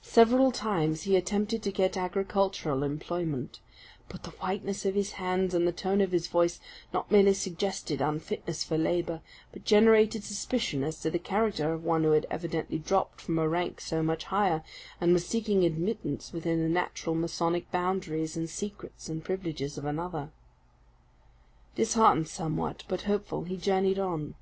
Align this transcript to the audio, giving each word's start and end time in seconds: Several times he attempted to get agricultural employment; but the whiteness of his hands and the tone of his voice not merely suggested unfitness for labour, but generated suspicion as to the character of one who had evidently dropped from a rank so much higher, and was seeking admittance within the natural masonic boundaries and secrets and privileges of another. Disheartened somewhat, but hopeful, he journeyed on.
Several 0.00 0.50
times 0.50 1.02
he 1.02 1.14
attempted 1.14 1.62
to 1.62 1.70
get 1.70 1.94
agricultural 1.94 2.82
employment; 2.84 3.60
but 4.08 4.22
the 4.22 4.30
whiteness 4.30 4.86
of 4.86 4.94
his 4.94 5.12
hands 5.20 5.52
and 5.52 5.68
the 5.68 5.72
tone 5.72 6.00
of 6.00 6.12
his 6.12 6.26
voice 6.26 6.58
not 6.90 7.10
merely 7.10 7.34
suggested 7.34 8.00
unfitness 8.00 8.64
for 8.64 8.78
labour, 8.78 9.20
but 9.52 9.66
generated 9.66 10.24
suspicion 10.24 10.82
as 10.82 10.98
to 11.02 11.10
the 11.10 11.18
character 11.18 11.74
of 11.74 11.84
one 11.84 12.02
who 12.02 12.12
had 12.12 12.24
evidently 12.30 12.78
dropped 12.78 13.20
from 13.20 13.38
a 13.38 13.46
rank 13.46 13.82
so 13.82 14.02
much 14.02 14.24
higher, 14.24 14.62
and 15.02 15.12
was 15.12 15.26
seeking 15.26 15.64
admittance 15.66 16.32
within 16.32 16.62
the 16.62 16.68
natural 16.70 17.14
masonic 17.14 17.70
boundaries 17.70 18.38
and 18.38 18.48
secrets 18.48 19.10
and 19.10 19.22
privileges 19.22 19.76
of 19.76 19.84
another. 19.84 20.30
Disheartened 21.74 22.28
somewhat, 22.28 22.84
but 22.88 23.02
hopeful, 23.02 23.44
he 23.44 23.58
journeyed 23.58 23.98
on. 23.98 24.34